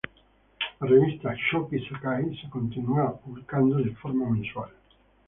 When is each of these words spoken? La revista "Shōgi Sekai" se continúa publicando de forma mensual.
La 0.79 0.87
revista 0.87 1.35
"Shōgi 1.35 1.79
Sekai" 1.87 2.35
se 2.39 2.49
continúa 2.49 3.19
publicando 3.19 3.75
de 3.75 3.93
forma 3.95 4.27
mensual. 4.31 4.71